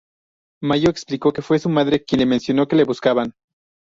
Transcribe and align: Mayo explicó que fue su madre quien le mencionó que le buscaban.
Mayo 0.63 0.89
explicó 0.89 1.31
que 1.31 1.43
fue 1.43 1.59
su 1.59 1.69
madre 1.69 2.03
quien 2.03 2.21
le 2.21 2.25
mencionó 2.25 2.67
que 2.67 2.75
le 2.75 2.85
buscaban. 2.85 3.35